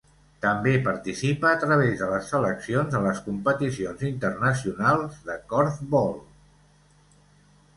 [0.43, 6.19] També participa a través de les seleccions a les competicions internacionals de corfbol.